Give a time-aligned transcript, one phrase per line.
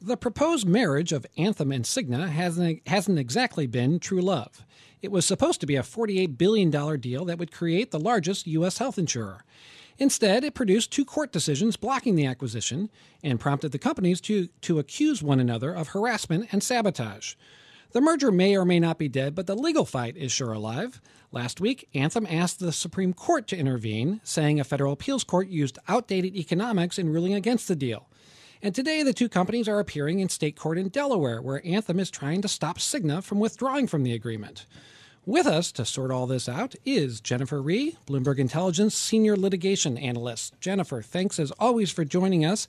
[0.00, 4.64] The proposed marriage of Anthem and Cigna hasn't, hasn't exactly been true love.
[5.02, 6.70] It was supposed to be a $48 billion
[7.00, 8.78] deal that would create the largest U.S.
[8.78, 9.44] health insurer.
[9.98, 12.90] Instead, it produced two court decisions blocking the acquisition
[13.24, 17.34] and prompted the companies to, to accuse one another of harassment and sabotage.
[17.90, 21.00] The merger may or may not be dead, but the legal fight is sure alive.
[21.32, 25.78] Last week, Anthem asked the Supreme Court to intervene, saying a federal appeals court used
[25.88, 28.07] outdated economics in ruling against the deal.
[28.62, 32.10] And today, the two companies are appearing in state court in Delaware, where Anthem is
[32.10, 34.66] trying to stop Cigna from withdrawing from the agreement.
[35.28, 40.58] With us to sort all this out is Jennifer Rie, Bloomberg Intelligence Senior Litigation Analyst.
[40.58, 42.66] Jennifer, thanks as always for joining us.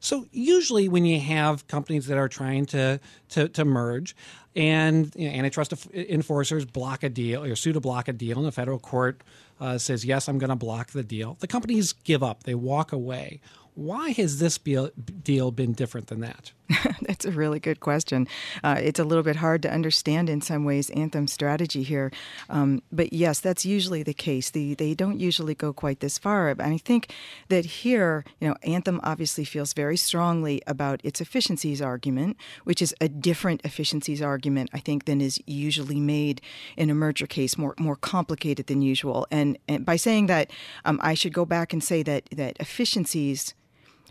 [0.00, 2.98] So, usually, when you have companies that are trying to,
[3.30, 4.16] to, to merge,
[4.56, 8.46] and you know, antitrust enforcers block a deal or sue to block a deal, and
[8.46, 9.22] the federal court
[9.60, 12.92] uh, says, Yes, I'm going to block the deal, the companies give up, they walk
[12.92, 13.40] away.
[13.74, 16.52] Why has this deal been different than that?
[17.02, 18.28] That's a really good question.
[18.62, 22.12] Uh, it's a little bit hard to understand in some ways Anthem's strategy here.
[22.48, 24.50] Um, but yes, that's usually the case.
[24.50, 26.50] The, they don't usually go quite this far.
[26.50, 27.12] And I think
[27.48, 32.94] that here, you know, Anthem obviously feels very strongly about its efficiencies argument, which is
[33.00, 36.40] a different efficiencies argument, I think, than is usually made
[36.76, 39.26] in a merger case, more more complicated than usual.
[39.30, 40.50] And, and by saying that,
[40.84, 43.54] um, I should go back and say that that efficiencies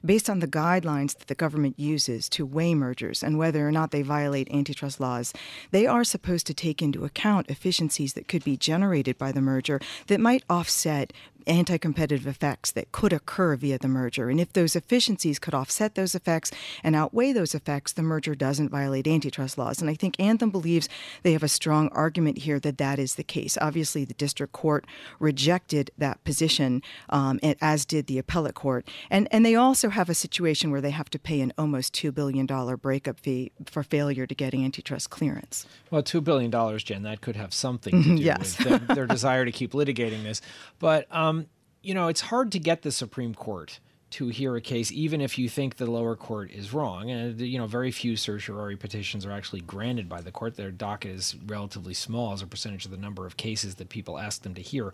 [0.04, 3.92] based on the guidelines that the government uses to weigh mergers and whether or not
[3.92, 5.34] they violate antitrust laws,
[5.72, 9.80] they are supposed to take into account efficiencies that could be generated by the merger
[10.08, 11.14] that might offset
[11.50, 14.30] anti competitive effects that could occur via the merger.
[14.30, 16.52] And if those efficiencies could offset those effects
[16.84, 19.82] and outweigh those effects, the merger doesn't violate antitrust laws.
[19.82, 20.88] And I think Anthem believes
[21.24, 23.58] they have a strong argument here that that is the case.
[23.60, 24.86] Obviously, the district court
[25.20, 28.88] rejected that position, um, as did the appellate court.
[29.10, 32.14] And, and they also have a situation where they have to pay an almost $2
[32.14, 32.46] billion
[32.76, 35.66] breakup fee for failure to get antitrust clearance.
[35.90, 38.58] Well, $2 billion, Jen, that could have something to do yes.
[38.58, 40.42] with their, their desire to keep litigating this.
[40.80, 41.39] But um,
[41.82, 43.80] you know, it's hard to get the Supreme Court
[44.12, 47.12] to hear a case, even if you think the lower court is wrong.
[47.12, 50.56] And, uh, you know, very few certiorari petitions are actually granted by the court.
[50.56, 54.18] Their docket is relatively small as a percentage of the number of cases that people
[54.18, 54.94] ask them to hear.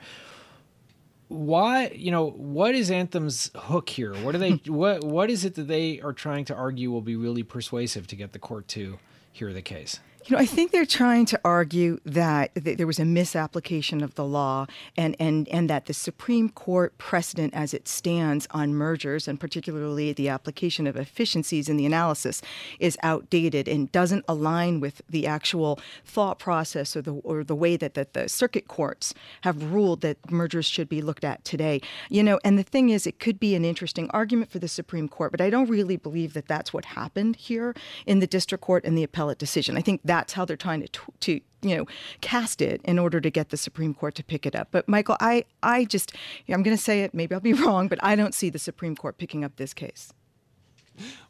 [1.28, 4.14] Why, you know, what is Anthem's hook here?
[4.16, 7.16] What are they, what, what is it that they are trying to argue will be
[7.16, 9.00] really persuasive to get the court to
[9.32, 10.00] hear the case?
[10.28, 14.26] You know, I think they're trying to argue that, there was a misapplication of the
[14.26, 14.66] law
[14.98, 20.14] and, and, and that the Supreme Court precedent as it stands on mergers and particularly
[20.14, 22.42] the application of efficiencies in the analysis
[22.80, 27.78] is outdated and doesn't align with the actual thought process or the, or the way
[27.78, 31.82] that, that the circuit courts have ruled that mergers should be looked at today.
[32.10, 35.08] You know, and the thing is, it could be an interesting argument for the Supreme
[35.08, 37.74] Court, but I don't really believe that that's what happened here
[38.06, 39.78] in the district court and the appellate decision.
[39.78, 41.86] I think that's how they're trying to to you know
[42.22, 44.70] cast it in order to get the Supreme Court to pick it up.
[44.72, 46.14] But Michael, I I just
[46.50, 47.14] I'm going to say it.
[47.14, 50.14] Maybe I'll be wrong, but I don't see the Supreme Court picking up this case.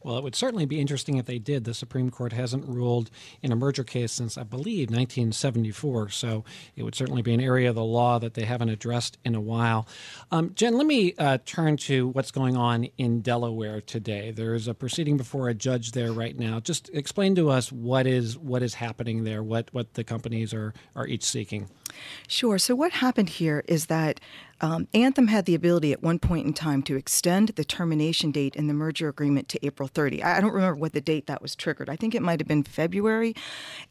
[0.02, 1.64] Well, it would certainly be interesting if they did.
[1.64, 3.10] The Supreme Court hasn't ruled
[3.42, 6.10] in a merger case since, I believe, 1974.
[6.10, 6.44] So
[6.76, 9.40] it would certainly be an area of the law that they haven't addressed in a
[9.40, 9.86] while.
[10.30, 14.30] Um, Jen, let me uh, turn to what's going on in Delaware today.
[14.30, 16.60] There is a proceeding before a judge there right now.
[16.60, 20.74] Just explain to us what is what is happening there, what what the companies are
[20.94, 21.68] are each seeking.
[22.28, 22.58] Sure.
[22.58, 24.20] So what happened here is that
[24.60, 28.56] um, Anthem had the ability at one point in time to extend the termination date
[28.56, 30.22] in the merger agreement to April 30.
[30.22, 31.90] I, don't remember what the date that was triggered.
[31.90, 33.34] I think it might have been February.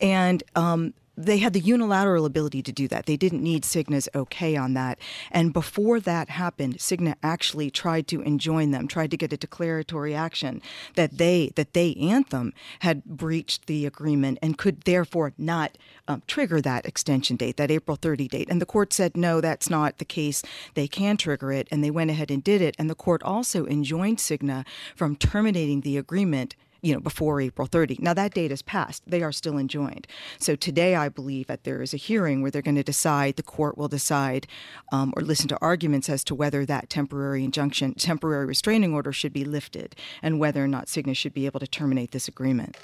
[0.01, 3.05] And um, they had the unilateral ability to do that.
[3.05, 4.99] They didn't need Cigna's okay on that.
[5.31, 10.13] And before that happened, Cigna actually tried to enjoin them, tried to get a declaratory
[10.13, 10.61] action
[10.95, 15.77] that they that they Anthem had breached the agreement and could therefore not
[16.07, 18.47] um, trigger that extension date, that April 30 date.
[18.49, 20.43] And the court said no, that's not the case.
[20.73, 22.75] They can trigger it, and they went ahead and did it.
[22.77, 24.65] And the court also enjoined Cigna
[24.95, 27.97] from terminating the agreement you know, before April 30.
[27.99, 29.01] Now that date has passed.
[29.07, 30.05] They are still enjoined.
[30.37, 33.43] So today, I believe that there is a hearing where they're going to decide, the
[33.43, 34.45] court will decide
[34.91, 39.33] um, or listen to arguments as to whether that temporary injunction, temporary restraining order should
[39.33, 42.77] be lifted and whether or not Cigna should be able to terminate this agreement.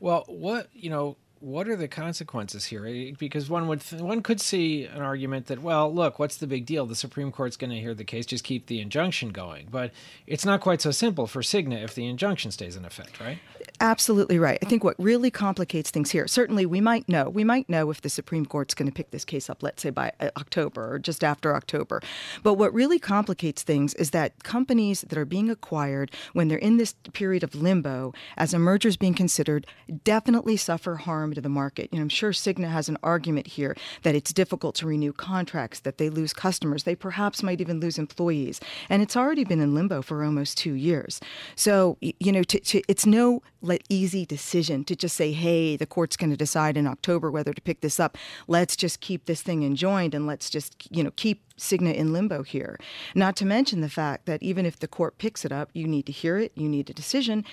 [0.00, 2.86] Well, what you know, what are the consequences here?
[2.86, 6.46] Eh, because one would th- one could see an argument that, well, look, what's the
[6.46, 6.86] big deal?
[6.86, 9.68] The Supreme Court's going to hear the case, just keep the injunction going.
[9.70, 9.92] But
[10.26, 13.38] it's not quite so simple for Cigna if the injunction stays in effect, right?
[13.80, 14.58] Absolutely right.
[14.62, 18.00] I think what really complicates things here, certainly we might know, we might know if
[18.00, 20.98] the Supreme Court's going to pick this case up, let's say by uh, October or
[20.98, 22.00] just after October.
[22.42, 26.78] But what really complicates things is that companies that are being acquired when they're in
[26.78, 29.66] this period of limbo, as a merger is being considered,
[30.04, 31.88] definitely suffer harm to the market.
[31.92, 35.80] You know, I'm sure Cigna has an argument here that it's difficult to renew contracts,
[35.80, 38.60] that they lose customers, they perhaps might even lose employees.
[38.88, 41.20] And it's already been in limbo for almost two years.
[41.56, 43.42] So, you know, to, to, it's no
[43.88, 47.62] easy decision to just say, hey, the court's going to decide in October whether to
[47.62, 48.16] pick this up.
[48.46, 52.42] Let's just keep this thing enjoined and let's just, you know, keep Cigna in limbo
[52.42, 52.78] here.
[53.14, 56.06] Not to mention the fact that even if the court picks it up, you need
[56.06, 57.44] to hear it, you need a decision,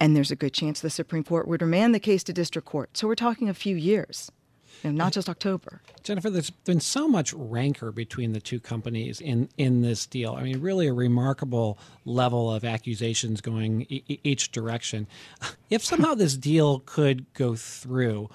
[0.00, 2.96] and there's a good chance the Supreme Court would remand the case to district court.
[2.96, 4.30] So we're talking a few years.
[4.82, 5.80] You know, not just October.
[6.02, 10.34] Jennifer, there's been so much rancor between the two companies in, in this deal.
[10.34, 15.06] I mean, really a remarkable level of accusations going e- each direction.
[15.70, 18.30] If somehow this deal could go through,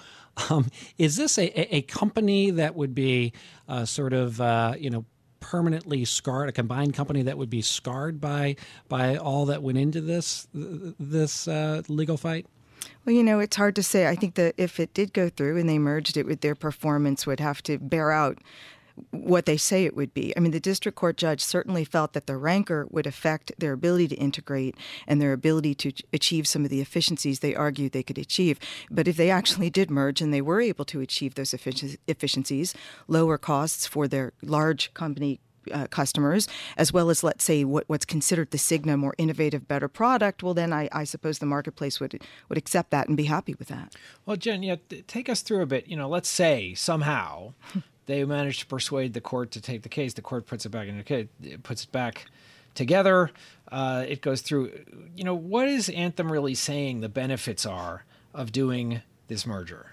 [0.50, 0.66] um,
[0.98, 3.32] is this a, a, company that would be
[3.68, 5.04] uh, sort of, uh, you know,
[5.52, 8.56] permanently scarred, a combined company that would be scarred by
[8.88, 12.46] by all that went into this this uh, legal fight?
[13.04, 14.08] Well, you know, it's hard to say.
[14.08, 17.26] I think that if it did go through and they merged it with their performance
[17.26, 18.38] would have to bear out
[19.10, 20.36] what they say it would be.
[20.36, 24.08] I mean, the district court judge certainly felt that the rancor would affect their ability
[24.08, 28.18] to integrate and their ability to achieve some of the efficiencies they argued they could
[28.18, 28.58] achieve.
[28.90, 32.74] But if they actually did merge and they were able to achieve those efficiencies,
[33.08, 35.40] lower costs for their large company
[35.70, 39.88] uh, customers, as well as, let's say, what, what's considered the Cigna more innovative, better
[39.88, 43.54] product, well, then I, I, suppose the marketplace would would accept that and be happy
[43.54, 43.94] with that.
[44.26, 45.86] Well, Jen, yeah, take us through a bit.
[45.86, 47.54] You know, let's say somehow
[48.06, 50.14] they manage to persuade the court to take the case.
[50.14, 51.28] The court puts it back in the case,
[51.62, 52.26] puts it back
[52.74, 53.30] together.
[53.70, 54.72] Uh, it goes through.
[55.16, 57.00] You know, what is Anthem really saying?
[57.00, 58.04] The benefits are
[58.34, 59.92] of doing this merger.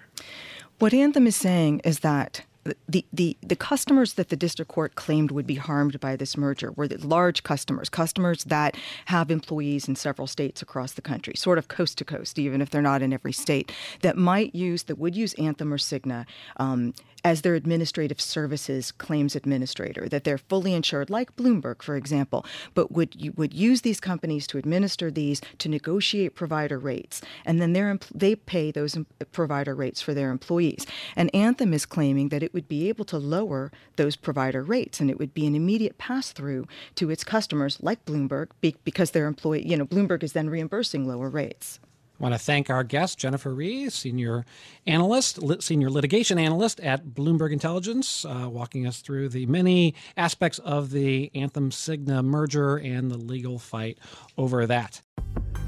[0.80, 2.44] What Anthem is saying is that
[2.88, 6.72] the, the, the customers that the district court claimed would be harmed by this merger
[6.72, 8.76] were the large customers, customers that
[9.06, 12.70] have employees in several states across the country, sort of coast to coast, even if
[12.70, 13.72] they're not in every state,
[14.02, 16.26] that might use, that would use Anthem or Cigna
[16.58, 22.46] um, as their administrative services claims administrator, that they're fully insured, like Bloomberg, for example,
[22.74, 27.74] but would would use these companies to administer these to negotiate provider rates, and then
[27.74, 28.98] they they pay those
[29.32, 30.86] provider rates for their employees.
[31.16, 35.10] And Anthem is claiming that it would be able to lower those provider rates, and
[35.10, 38.48] it would be an immediate pass through to its customers, like Bloomberg,
[38.84, 41.80] because their employee, you know, Bloomberg is then reimbursing lower rates.
[42.20, 44.44] I want to thank our guest, Jennifer Rie, senior
[44.86, 50.92] analyst, senior litigation analyst at Bloomberg Intelligence, uh, walking us through the many aspects of
[50.92, 54.00] the Anthem Cigna merger and the legal fight
[54.38, 55.02] over that.